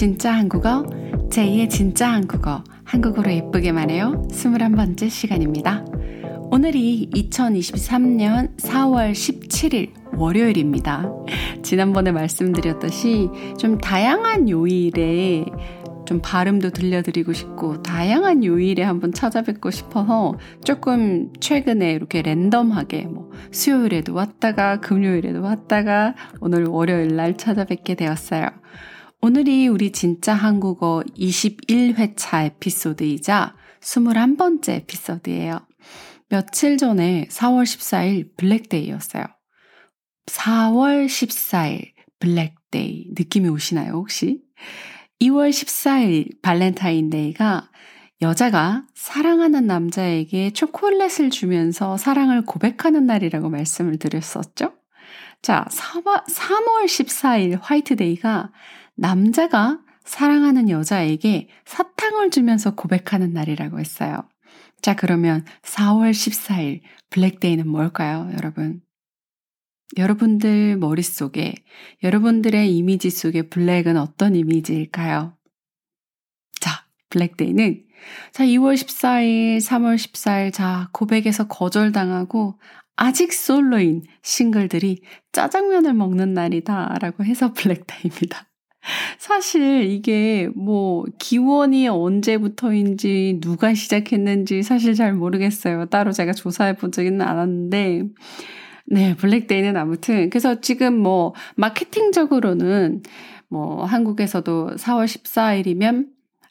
[0.00, 0.82] 진짜 한국어,
[1.28, 4.26] 제2의 진짜 한국어, 한국어로 예쁘게 말해요.
[4.30, 5.84] 21번째 시간입니다.
[6.50, 11.04] 오늘이 2023년 4월 17일 월요일입니다.
[11.62, 13.28] 지난번에 말씀드렸듯이
[13.58, 15.44] 좀 다양한 요일에
[16.06, 24.14] 좀 발음도 들려드리고 싶고 다양한 요일에 한번 찾아뵙고 싶어서 조금 최근에 이렇게 랜덤하게 뭐 수요일에도
[24.14, 28.48] 왔다가 금요일에도 왔다가 오늘 월요일 날 찾아뵙게 되었어요.
[29.22, 35.60] 오늘이 우리 진짜 한국어 21회차 에피소드이자 21번째 에피소드예요.
[36.30, 39.24] 며칠 전에 4월 14일 블랙데이였어요.
[40.24, 44.40] 4월 14일 블랙데이 느낌이 오시나요, 혹시?
[45.20, 47.70] 2월 14일 발렌타인데이가
[48.22, 54.72] 여자가 사랑하는 남자에게 초콜릿을 주면서 사랑을 고백하는 날이라고 말씀을 드렸었죠?
[55.42, 58.50] 자, 3월 14일 화이트데이가
[59.00, 64.28] 남자가 사랑하는 여자에게 사탕을 주면서 고백하는 날이라고 했어요.
[64.82, 68.82] 자, 그러면 4월 14일 블랙데이는 뭘까요, 여러분?
[69.96, 71.54] 여러분들 머릿속에,
[72.02, 75.34] 여러분들의 이미지 속에 블랙은 어떤 이미지일까요?
[76.60, 77.86] 자, 블랙데이는
[78.32, 82.60] 자, 2월 14일, 3월 14일, 자, 고백에서 거절당하고
[82.96, 85.00] 아직 솔로인 싱글들이
[85.32, 88.49] 짜장면을 먹는 날이다 라고 해서 블랙데이입니다.
[89.18, 95.86] 사실 이게 뭐 기원이 언제부터인지 누가 시작했는지 사실 잘 모르겠어요.
[95.86, 98.04] 따로 제가 조사해 보지는 않았는데
[98.86, 103.02] 네, 블랙데이는 아무튼 그래서 지금 뭐 마케팅적으로는
[103.48, 106.08] 뭐 한국에서도 4월 14일이면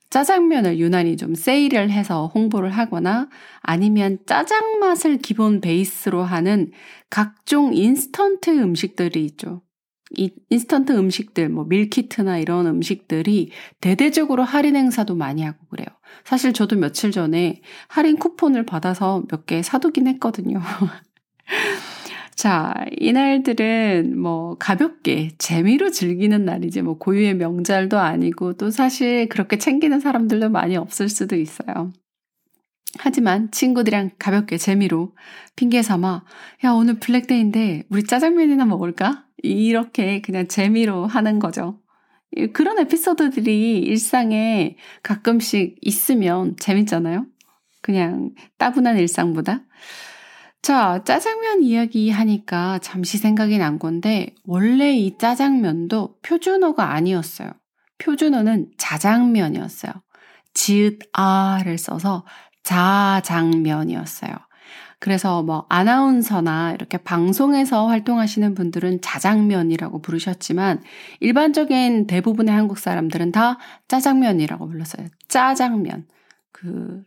[0.10, 3.30] 짜장면을 유난히 좀 세일을 해서 홍보를 하거나
[3.62, 6.72] 아니면 짜장 맛을 기본 베이스로 하는
[7.10, 9.62] 각종 인스턴트 음식들이 있죠.
[10.18, 15.88] 이 인스턴트 음식들, 뭐 밀키트나 이런 음식들이 대대적으로 할인 행사도 많이 하고 그래요.
[16.26, 20.62] 사실 저도 며칠 전에 할인 쿠폰을 받아서 몇 개 사두긴 했거든요.
[22.36, 30.00] 자, 이날들은 뭐 가볍게 재미로 즐기는 날이지 뭐 고유의 명절도 아니고 또 사실 그렇게 챙기는
[30.00, 31.92] 사람들도 많이 없을 수도 있어요.
[32.98, 35.16] 하지만 친구들이랑 가볍게 재미로
[35.56, 36.24] 핑계 삼아
[36.66, 39.26] 야 오늘 블랙데이인데 우리 짜장면이나 먹을까?
[39.38, 41.80] 이렇게 그냥 재미로 하는 거죠.
[42.54, 47.26] 그런 에피소드들이 일상에 가끔씩 있으면 재밌잖아요.
[47.82, 49.62] 그냥 따분한 일상보다.
[50.62, 57.52] 자, 짜장면 이야기 하니까 잠시 생각이 난 건데, 원래 이 짜장면도 표준어가 아니었어요.
[57.98, 59.94] 표준어는 자장면이었어요.
[60.54, 62.26] 지읒 아를 써서
[62.64, 64.32] 자장면이었어요.
[65.00, 70.84] 그래서 뭐 아나운서나 이렇게 방송에서 활동하시는 분들은 자장면이라고 부르셨지만
[71.22, 75.08] 일반적인 대부분의 한국 사람들은 다 짜장면이라고 불렀어요.
[75.30, 76.06] 짜장면.
[76.52, 77.04] 그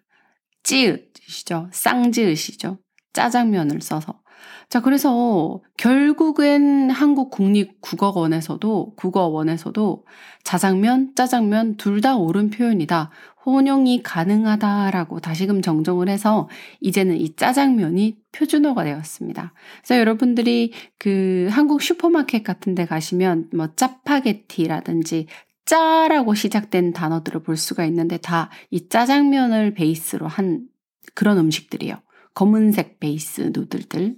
[0.62, 1.68] 찌읒이시죠.
[1.72, 2.78] 쌍지읒이죠.
[3.12, 4.21] 짜장면을 써서.
[4.68, 10.04] 자, 그래서 결국엔 한국 국립국어원에서도, 국어원에서도
[10.44, 13.10] 자장면, 짜장면 둘 다 옳은 표현이다.
[13.44, 16.48] 혼용이 가능하다라고 다시금 정정을 해서
[16.80, 19.52] 이제는 이 짜장면이 표준어가 되었습니다.
[19.82, 25.26] 그래서 여러분들이 그 한국 슈퍼마켓 같은 데 가시면 뭐 짜파게티라든지
[25.64, 30.66] 짜라고 시작된 단어들을 볼 수가 있는데 다 이 짜장면을 베이스로 한
[31.14, 31.96] 그런 음식들이에요.
[32.34, 34.16] 검은색 베이스 누들들.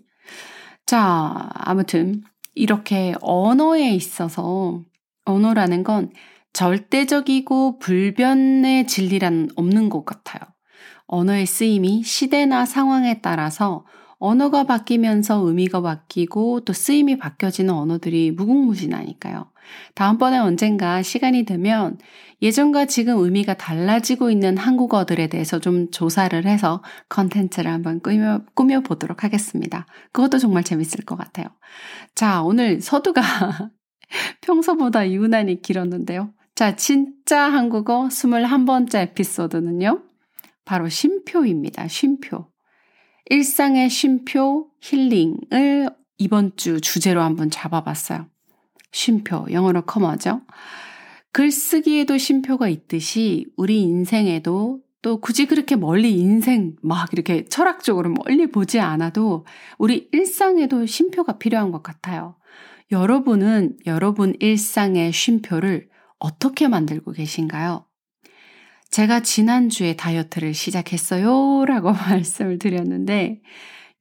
[0.87, 2.23] 자, 아무튼
[2.55, 4.83] 이렇게 언어에 있어서
[5.25, 6.13] 언어라는 건
[6.53, 10.41] 절대적이고 불변의 진리란 없는 것 같아요.
[11.07, 13.85] 언어의 쓰임이 시대나 상황에 따라서
[14.25, 19.51] 언어가 바뀌면서 의미가 바뀌고 또 쓰임이 바뀌어지는 언어들이 무궁무진하니까요.
[19.95, 21.99] 다음번에 언젠가 시간이 되면
[22.41, 29.87] 예전과 지금 의미가 달라지고 있는 한국어들에 대해서 좀 조사를 해서 컨텐츠를 한번 꾸며, 꾸며보도록 하겠습니다.
[30.13, 31.47] 그것도 정말 재밌을 것 같아요.
[32.15, 33.21] 자, 오늘 서두가
[34.41, 36.33] 평소보다 유난히 길었는데요.
[36.55, 40.03] 자, 진짜 한국어 21번째 에피소드는요.
[40.65, 41.89] 바로 쉼표입니다.
[41.89, 42.54] 쉼표.
[43.27, 45.89] 일상의 쉼표, 힐링을
[46.19, 48.27] 이번 주 주제로 한번 잡아봤어요.
[48.93, 50.43] 쉼표, 영어로 커머죠.
[51.33, 58.81] 글쓰기에도 쉼표가 있듯이 우리 인생에도 또 굳이 그렇게 멀리 인생 막 이렇게 철학적으로 멀리 보지
[58.81, 59.45] 않아도
[59.79, 62.37] 우리 일상에도 쉼표가 필요한 것 같아요.
[62.91, 65.89] 여러분은 여러분 일상의 쉼표를
[66.19, 67.85] 어떻게 만들고 계신가요?
[68.95, 71.65] 제가 지난주에 다이어트를 시작했어요.
[71.67, 73.41] 라고 말씀을 드렸는데,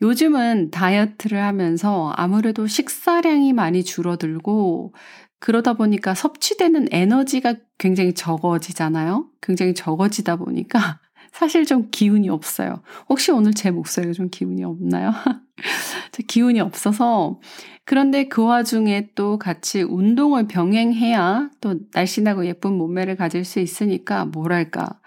[0.03, 4.93] 요즘은 다이어트를 하면서 아무래도 식사량이 많이 줄어들고,
[5.39, 9.25] 그러다 보니까 섭취되는 에너지가 굉장히 적어지잖아요.
[9.41, 10.99] 굉장히 적어지다 보니까
[11.33, 12.83] 사실 좀 기운이 없어요.
[13.09, 15.11] 혹시 오늘 제 목소리가 좀 기운이 없나요?
[16.27, 17.39] 기운이 없어서
[17.85, 25.01] 그런데 그 와중에 또 같이 운동을 병행해야 또 날씬하고 예쁜 몸매를 가질 수 있으니까 뭐랄까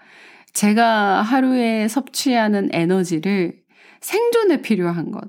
[0.51, 3.61] 제가 하루에 섭취하는 에너지를
[4.01, 5.23] 생존에 필요한 것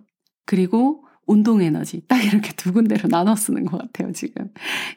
[0.46, 4.50] 그리고 운동 에너지 딱 이렇게 두 군데로 나눠 쓰는 것 같아요 지금.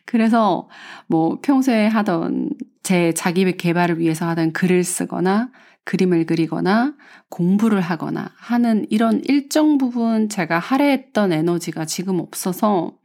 [0.06, 0.68] 그래서
[1.07, 2.50] 뭐 평소에 하던
[2.81, 5.51] 제 자기 개발을 위해서 하던 글을 쓰거나
[5.83, 6.95] 그림을 그리거나
[7.30, 12.98] 공부를 하거나 하는 이런 일정 부분 제가 할애했던 에너지가 지금 없어서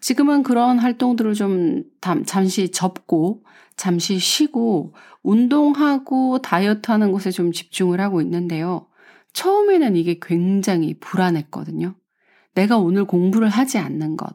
[0.00, 1.84] 지금은 그런 활동들을 좀
[2.26, 3.44] 잠시 접고
[3.76, 8.86] 잠시 쉬고 운동하고 다이어트 하는 곳에 좀 집중을 하고 있는데요.
[9.32, 11.94] 처음에는 이게 굉장히 불안했거든요.
[12.54, 14.34] 내가 오늘 공부를 하지 않는 것,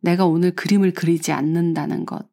[0.00, 2.28] 내가 오늘 그림을 그리지 않는다는 것,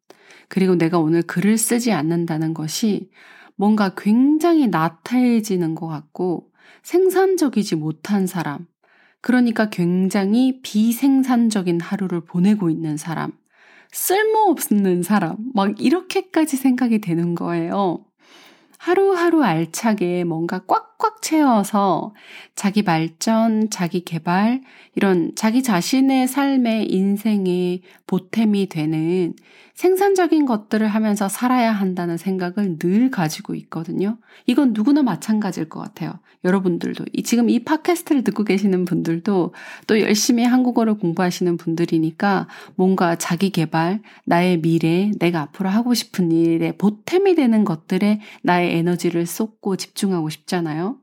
[0.48, 3.10] 그리고 내가 오늘 글을 쓰지 않는다는 것이
[3.56, 6.50] 뭔가 굉장히 나태해지는 것 같고
[6.82, 8.66] 생산적이지 못한 사람,
[9.20, 13.32] 그러니까 굉장히 비생산적인 하루를 보내고 있는 사람,
[13.92, 18.04] 쓸모없는 사람, 막 이렇게까지 생각이 되는 거예요.
[18.78, 22.14] 하루하루 알차게 뭔가 꽉꽉 채워서
[22.54, 24.62] 자기 발전, 자기 개발,
[24.94, 29.34] 이런 자기 자신의 삶의 인생의 보탬이 되는
[29.74, 34.16] 생산적인 것들을 하면서 살아야 한다는 생각을 늘 가지고 있거든요.
[34.46, 36.18] 이건 누구나 마찬가지일 것 같아요.
[36.44, 39.52] 여러분들도 지금 이 팟캐스트를 듣고 계시는 분들도
[39.86, 46.72] 또 열심히 한국어를 공부하시는 분들이니까 뭔가 자기 개발, 나의 미래, 내가 앞으로 하고 싶은 일에
[46.72, 50.95] 보탬이 되는 것들에 나의 에너지를 쏟고 집중하고 싶잖아요.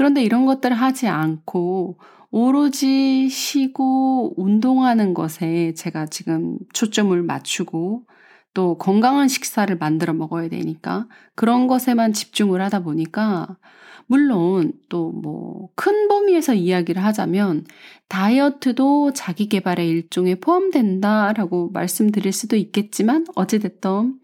[0.00, 1.98] 그런데 이런 것들을 하지 않고
[2.30, 8.06] 오로지 쉬고 운동하는 것에 제가 지금 초점을 맞추고
[8.54, 13.58] 또 건강한 식사를 만들어 먹어야 되니까 그런 것에만 집중을 하다 보니까
[14.06, 17.66] 물론 또 뭐 큰 범위에서 이야기를 하자면
[18.08, 24.18] 다이어트도 자기 개발의 일종에 포함된다라고 말씀드릴 수도 있겠지만 어찌됐든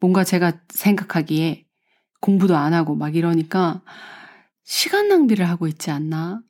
[0.00, 1.66] 뭔가 제가 생각하기에
[2.20, 3.82] 공부도 안 하고 막 이러니까
[4.70, 6.42] 시간 낭비를 하고 있지 않나?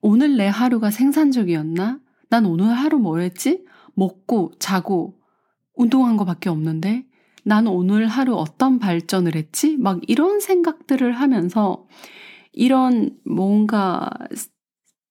[0.00, 1.98] 오늘 내 하루가 생산적이었나?
[2.28, 3.64] 난 오늘 하루 뭐 했지?
[3.94, 5.18] 먹고, 자고,
[5.74, 7.06] 운동한 거밖에 없는데?
[7.44, 9.76] 난 오늘 하루 어떤 발전을 했지?
[9.76, 11.88] 막 이런 생각들을 하면서
[12.52, 14.08] 이런 뭔가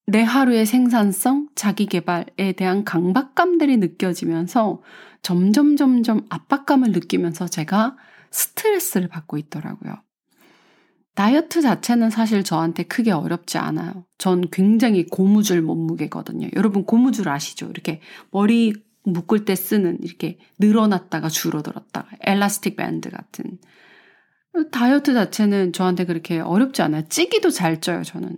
[0.06, 4.80] 내 하루의 생산성, 자기 개발에 대한 강박감들이 느껴지면서
[5.20, 7.98] 점점 점점 압박감을 느끼면서 제가
[8.30, 10.02] 스트레스를 받고 있더라고요.
[11.14, 14.06] 다이어트 자체는 사실 저한테 크게 어렵지 않아요.
[14.18, 16.48] 전 굉장히 고무줄 몸무게거든요.
[16.56, 17.66] 여러분 고무줄 아시죠?
[17.66, 18.74] 이렇게 머리
[19.04, 23.58] 묶을 때 쓰는 이렇게 늘어났다가 줄어들었다가 엘라스틱 밴드 같은
[24.70, 27.02] 다이어트 자체는 저한테 그렇게 어렵지 않아요.
[27.08, 28.36] 찌기도 잘 쪄요, 저는.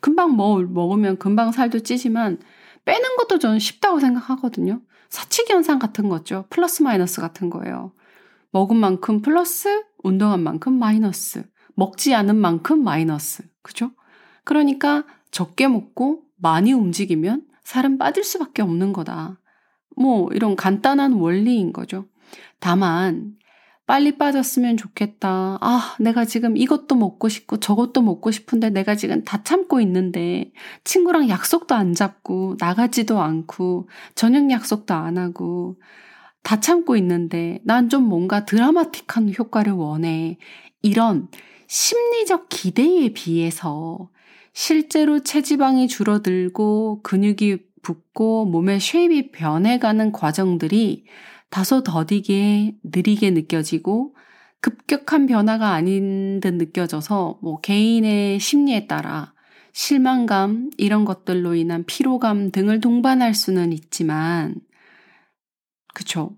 [0.00, 2.38] 금방 뭐 먹으면 금방 살도 찌지만
[2.84, 4.80] 빼는 것도 저는 쉽다고 생각하거든요.
[5.08, 6.46] 사치기 현상 같은 거죠.
[6.50, 7.92] 플러스 마이너스 같은 거예요.
[8.50, 11.44] 먹은 만큼 플러스, 운동한 만큼 마이너스.
[11.74, 13.44] 먹지 않은 만큼 마이너스.
[13.62, 13.90] 그죠?
[14.44, 19.40] 그러니까 적게 먹고 많이 움직이면 살은 빠질 수밖에 없는 거다.
[19.96, 22.06] 뭐 이런 간단한 원리인 거죠.
[22.60, 23.34] 다만
[23.86, 25.58] 빨리 빠졌으면 좋겠다.
[25.60, 30.52] 아, 내가 지금 이것도 먹고 싶고 저것도 먹고 싶은데 내가 지금 다 참고 있는데
[30.84, 35.76] 친구랑 약속도 안 잡고 나가지도 않고 저녁 약속도 안 하고
[36.42, 40.38] 다 참고 있는데 난 좀 뭔가 드라마틱한 효과를 원해.
[40.82, 41.28] 이런
[41.72, 44.10] 심리적 기대에 비해서
[44.52, 51.06] 실제로 체지방이 줄어들고 근육이 붙고 몸의 쉐입이 변해가는 과정들이
[51.48, 54.14] 다소 더디게 느리게 느껴지고
[54.60, 59.32] 급격한 변화가 아닌 듯 느껴져서 뭐 개인의 심리에 따라
[59.72, 64.56] 실망감 이런 것들로 인한 피로감 등을 동반할 수는 있지만
[65.94, 66.36] 그쵸.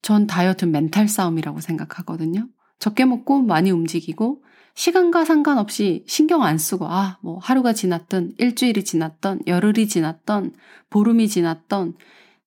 [0.00, 2.46] 전 다이어트 멘탈 싸움이라고 생각하거든요.
[2.78, 4.44] 적게 먹고 많이 움직이고
[4.76, 10.52] 시간과 상관없이 신경 안 쓰고, 아, 뭐 하루가 지났던, 일주일이 지났던, 열흘이 지났던,
[10.90, 11.94] 보름이 지났던,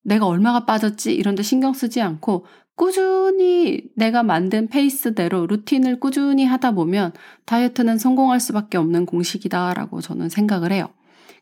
[0.04, 1.14] 내가 얼마가 빠졌지?
[1.14, 2.46] 이런데 신경 쓰지 않고,
[2.76, 7.14] 꾸준히 내가 만든 페이스대로 루틴을 꾸준히 하다 보면
[7.46, 10.88] 다이어트는 성공할 수밖에 없는 공식이다라고 저는 생각을 해요.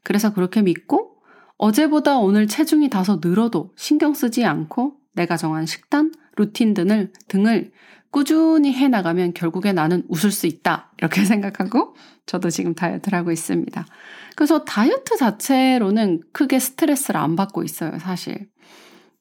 [0.04, 1.18] 그래서 그렇게 믿고
[1.58, 7.72] 어제보다 오늘 체중이 다소 늘어도 신경 쓰지 않고 내가 정한 식단, 루틴 등을, 등을
[8.12, 10.92] 꾸준히 해 나가면 결국에 나는 웃을 수 있다.
[10.98, 11.96] 이렇게 생각하고
[12.26, 13.86] 저도 지금 다이어트를 하고 있습니다.
[14.36, 18.48] 그래서 다이어트 자체로는 크게 스트레스를 안 받고 있어요, 사실.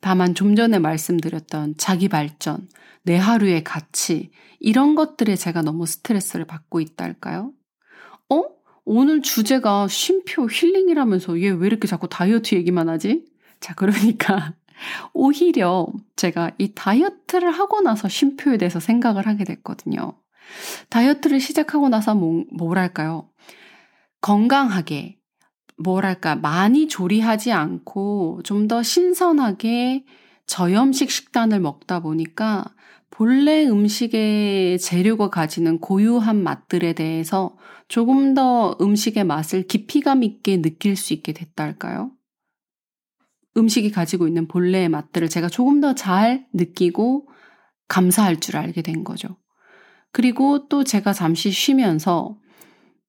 [0.00, 2.68] 다만 좀 전에 말씀드렸던 자기 발전,
[3.02, 7.52] 내 하루의 가치, 이런 것들에 제가 너무 스트레스를 받고 있다 할까요?
[8.30, 8.42] 어?
[8.84, 13.24] 오늘 주제가 쉼표 힐링이라면서 얘 왜 이렇게 자꾸 다이어트 얘기만 하지?
[13.58, 14.54] 자, 그러니까
[15.12, 20.18] 오히려 제가 이 다이어트를 하고 나서 쉼표에 대해서 생각을 하게 됐거든요.
[20.90, 23.28] 다이어트를 시작하고 나서 뭐, 뭐랄까요?
[24.20, 25.18] 건강하게,
[25.78, 30.04] 뭐랄까, 많이 조리하지 않고 좀 더 신선하게
[30.46, 32.64] 저염식 식단을 먹다 보니까
[33.10, 37.56] 본래 음식의 재료가 가지는 고유한 맛들에 대해서
[37.88, 42.10] 조금 더 음식의 맛을 깊이감 있게 느낄 수 있게 됐다 할까요?
[43.56, 47.28] 음식이 가지고 있는 본래의 맛들을 제가 조금 더 잘 느끼고
[47.88, 49.36] 감사할 줄 알게 된 거죠.
[50.12, 52.36] 그리고 또 제가 잠시 쉬면서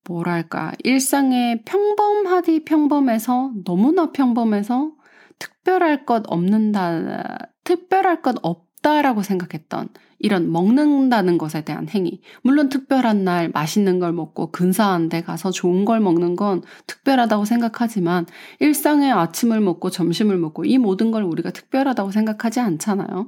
[0.08, 4.92] 뭐랄까, 일상의 평범하디 평범해서 너무나 평범해서
[5.40, 12.22] 특별할 것 없는다, 특별할 것 없다라고 생각했던 이런 먹는다는 것에 대한 행위.
[12.42, 18.26] 물론 특별한 날 맛있는 걸 먹고 근사한 데 가서 좋은 걸 먹는 건 특별하다고 생각하지만
[18.60, 23.28] 일상의 아침을 먹고 점심을 먹고 이 모든 걸 우리가 특별하다고 생각하지 않잖아요.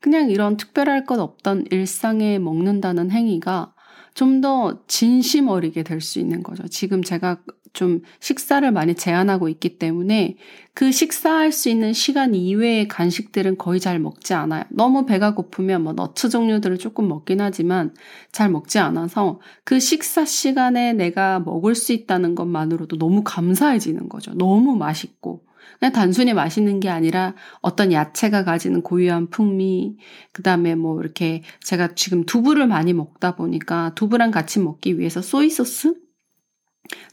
[0.00, 3.71] 그냥 이런 특별할 것 없던 일상에 먹는다는 행위가
[4.14, 6.66] 좀 더 진심 어리게 될 수 있는 거죠.
[6.68, 7.38] 지금 제가
[7.72, 10.36] 좀 식사를 많이 제한하고 있기 때문에
[10.74, 14.64] 그 식사할 수 있는 시간 이외의 간식들은 거의 잘 먹지 않아요.
[14.70, 17.94] 너무 배가 고프면 뭐 너츠 종류들을 조금 먹긴 하지만
[18.32, 24.32] 잘 먹지 않아서 그 식사 시간에 내가 먹을 수 있다는 것만으로도 너무 감사해지는 거죠.
[24.34, 25.44] 너무 맛있고.
[25.78, 29.96] 그냥 단순히 맛있는 게 아니라 어떤 야채가 가지는 고유한 풍미,
[30.32, 35.94] 그 다음에 뭐 이렇게 제가 지금 두부를 많이 먹다 보니까 두부랑 같이 먹기 위해서 소이소스?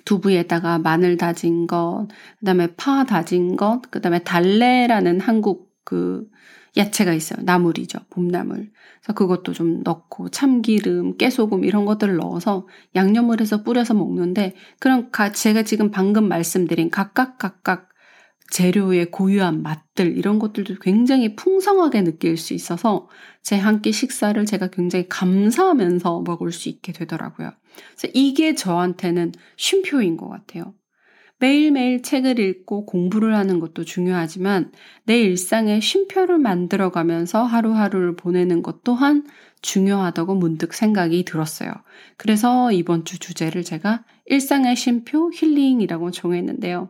[0.05, 2.07] 두부에다가 마늘 다진 것,
[2.39, 6.27] 그 다음에 파 다진 것, 그 다음에 달래라는 한국 그
[6.77, 7.43] 야채가 있어요.
[7.43, 7.99] 나물이죠.
[8.09, 8.71] 봄나물.
[9.01, 15.63] 그래서 그것도 좀 넣고 참기름, 깨소금 이런 것들을 넣어서 양념을 해서 뿌려서 먹는데 그럼 제가
[15.63, 17.88] 지금 방금 말씀드린 각각 각각
[18.51, 23.07] 재료의 고유한 맛들 이런 것들도 굉장히 풍성하게 느낄 수 있어서
[23.43, 27.51] 제 한 끼 식사를 제가 굉장히 감사하면서 먹을 수 있게 되더라고요.
[27.95, 30.73] 그래서 이게 저한테는 쉼표인 것 같아요.
[31.41, 34.71] 매일매일 책을 읽고 공부를 하는 것도 중요하지만
[35.05, 39.25] 내 일상에 쉼표를 만들어가면서 하루하루를 보내는 것 또한
[39.61, 41.71] 중요하다고 문득 생각이 들었어요.
[42.17, 46.89] 그래서 이번 주 주제를 제가 일상의 쉼표 힐링이라고 정했는데요.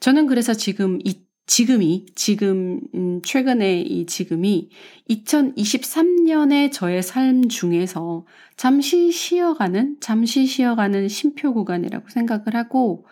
[0.00, 4.70] 저는 그래서 지금 이 지금이 지금 음, 최근에 이 지금이
[5.10, 8.24] 2023년의 저의 삶 중에서
[8.56, 13.06] 잠시 쉬어가는 잠시 쉬어가는 쉼표 구간이라고 생각을 하고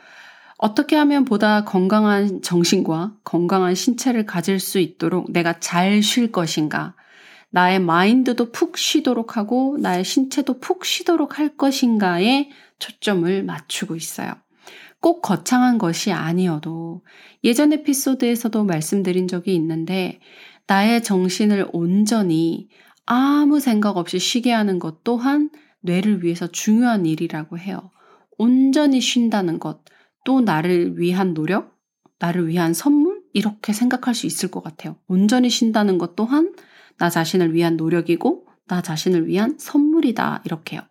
[0.56, 6.94] 어떻게 하면 보다 건강한 정신과 건강한 신체를 가질 수 있도록 내가 잘 쉴 것인가
[7.50, 12.48] 나의 마인드도 푹 쉬도록 하고 나의 신체도 푹 쉬도록 할 것인가에
[12.78, 14.32] 초점을 맞추고 있어요.
[15.02, 17.02] 꼭 거창한 것이 아니어도
[17.44, 20.20] 예전 에피소드에서도 말씀드린 적이 있는데
[20.68, 22.68] 나의 정신을 온전히
[23.04, 27.90] 아무 생각 없이 쉬게 하는 것 또한 뇌를 위해서 중요한 일이라고 해요.
[28.38, 29.80] 온전히 쉰다는 것,
[30.24, 31.76] 또 나를 위한 노력,
[32.20, 33.20] 나를 위한 선물?
[33.34, 34.96] 이렇게 생각할 수 있을 것 같아요.
[35.08, 36.54] 온전히 쉰다는 것 또한
[36.98, 40.42] 나 자신을 위한 노력이고 나 자신을 위한 선물이다.
[40.44, 40.82] 이렇게요.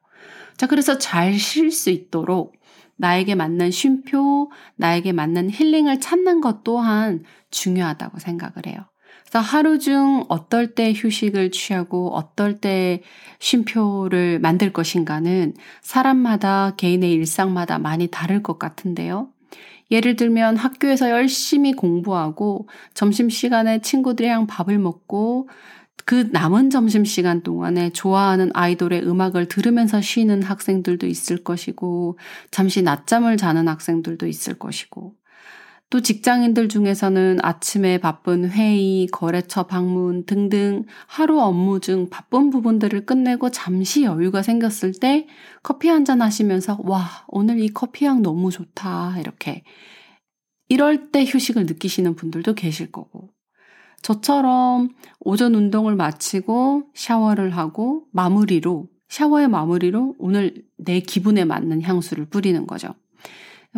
[0.57, 2.53] 자, 그래서 잘 쉴 수 있도록
[3.01, 8.85] 나에게 맞는 쉼표, 나에게 맞는 힐링을 찾는 것 또한 중요하다고 생각을 해요.
[9.23, 13.01] 그래서 하루 중 어떨 때 휴식을 취하고 어떨 때
[13.39, 19.29] 쉼표를 만들 것인가는 사람마다 개인의 일상마다 많이 다를 것 같은데요.
[19.89, 25.49] 예를 들면 학교에서 열심히 공부하고 점심시간에 친구들이랑 밥을 먹고
[26.05, 32.17] 그 남은 점심시간 동안에 좋아하는 아이돌의 음악을 들으면서 쉬는 학생들도 있을 것이고,
[32.51, 35.15] 잠시 낮잠을 자는 학생들도 있을 것이고,
[35.89, 43.51] 또 직장인들 중에서는 아침에 바쁜 회의, 거래처 방문 등등 하루 업무 중 바쁜 부분들을 끝내고
[43.51, 45.27] 잠시 여유가 생겼을 때
[45.63, 49.19] 커피 한 잔 하시면서, 와, 오늘 이 커피향 너무 좋다.
[49.19, 49.63] 이렇게.
[50.69, 53.29] 이럴 때 휴식을 느끼시는 분들도 계실 거고.
[54.01, 54.89] 저처럼
[55.19, 62.95] 오전 운동을 마치고 샤워를 하고 마무리로, 샤워의 마무리로 오늘 내 기분에 맞는 향수를 뿌리는 거죠.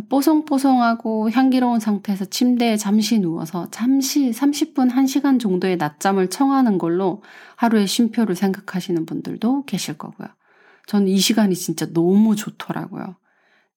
[0.09, 7.21] 뽀송뽀송하고 향기로운 상태에서 침대에 잠시 누워서 잠시 30분, 1시간 정도의 낮잠을 청하는 걸로
[7.57, 10.29] 하루의 쉼표를 생각하시는 분들도 계실 거고요.
[10.87, 13.17] 저는 이 시간이 진짜 너무 좋더라고요.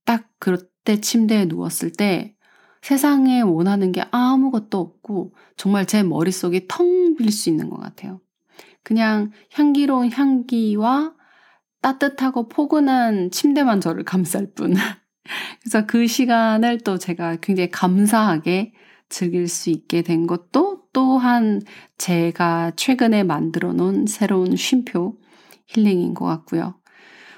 [0.04, 2.35] 딱 그때 침대에 누웠을 때
[2.82, 8.20] 세상에 원하는 게 아무것도 없고 정말 제 머릿속이 텅 빌 수 있는 것 같아요.
[8.82, 11.14] 그냥 향기로운 향기와
[11.82, 14.74] 따뜻하고 포근한 침대만 저를 감쌀 뿐.
[15.60, 18.72] 그래서 그 시간을 또 제가 굉장히 감사하게
[19.08, 21.60] 즐길 수 있게 된 것도 또한
[21.98, 25.16] 제가 최근에 만들어 놓은 새로운 쉼표
[25.66, 26.80] 힐링인 것 같고요.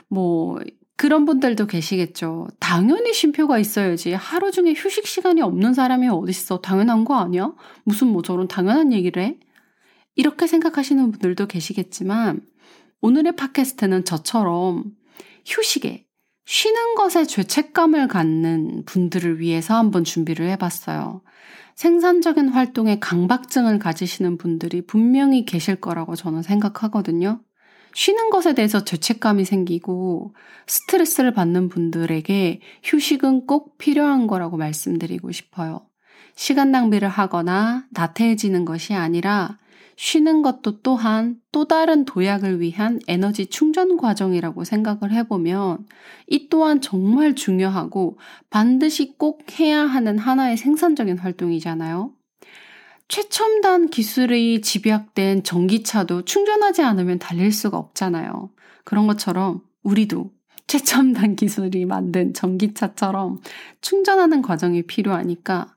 [0.08, 0.58] 뭐,
[0.98, 2.48] 그런 분들도 계시겠죠.
[2.58, 4.14] 당연히 쉼표가 있어야지.
[4.14, 6.60] 하루 중에 휴식 시간이 없는 사람이 어딨어.
[6.60, 7.52] 당연한 거 아니야?
[7.84, 9.38] 무슨 뭐 저런 당연한 얘기를 해?
[10.16, 12.40] 이렇게 생각하시는 분들도 계시겠지만,
[13.00, 14.86] 오늘의 팟캐스트는 저처럼
[15.46, 16.04] 휴식에,
[16.46, 21.22] 쉬는 것에 죄책감을 갖는 분들을 위해서 한번 준비를 해봤어요.
[21.76, 27.40] 생산적인 활동에 강박증을 가지시는 분들이 분명히 계실 거라고 저는 생각하거든요.
[27.98, 30.32] 쉬는 것에 대해서 죄책감이 생기고
[30.68, 35.80] 스트레스를 받는 분들에게 휴식은 꼭 필요한 거라고 말씀드리고 싶어요.
[36.36, 39.58] 시간 낭비를 하거나 나태해지는 것이 아니라
[39.96, 45.84] 쉬는 것도 또한 또 다른 도약을 위한 에너지 충전 과정이라고 생각을 해보면
[46.28, 52.12] 이 또한 정말 중요하고 반드시 꼭 해야 하는 하나의 생산적인 활동이잖아요.
[53.08, 58.50] 최첨단 기술이 집약된 전기차도 충전하지 않으면 달릴 수가 없잖아요.
[58.84, 60.30] 그런 것처럼 우리도
[60.66, 63.40] 최첨단 기술이 만든 전기차처럼
[63.80, 65.74] 충전하는 과정이 필요하니까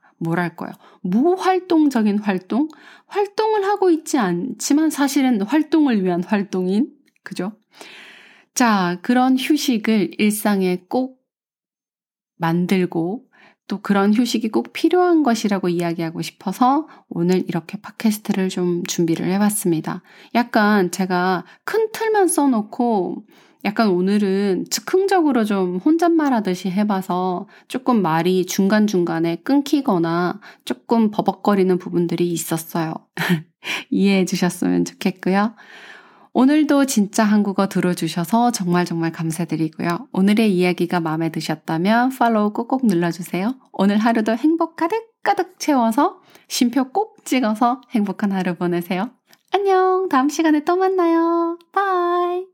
[0.56, 0.74] 거예요?
[1.02, 2.68] 무활동적인 활동?
[3.08, 7.54] 활동을 하고 있지 않지만 사실은 활동을 위한 활동인, 그죠?
[8.54, 11.22] 자, 그런 휴식을 일상에 꼭
[12.38, 13.26] 만들고
[13.68, 20.02] 또 그런 휴식이 꼭 필요한 것이라고 이야기하고 싶어서 오늘 이렇게 팟캐스트를 좀 준비를 해봤습니다.
[20.36, 23.26] 약간 제가 큰 틀만 써놓고
[23.64, 32.94] 약간 오늘은 즉흥적으로 좀 혼잣말 하듯이 해봐서 조금 말이 중간중간에 끊기거나 조금 버벅거리는 부분들이 있었어요.
[33.92, 35.54] 이해해 주셨으면 좋겠고요.
[36.34, 40.08] 오늘도 진짜 한국어 들어주셔서 정말 정말 감사드리고요.
[40.14, 43.56] 오늘의 이야기가 마음에 드셨다면 팔로우 꼭꼭 눌러주세요.
[43.74, 49.12] 오늘 하루도 행복 가득가득 채워서 쉼표 꼭 찍어서 행복한 하루 보내세요.
[49.54, 50.08] 안녕.
[50.10, 51.60] 다음 시간에 또 만나요.
[51.74, 52.46] 바이.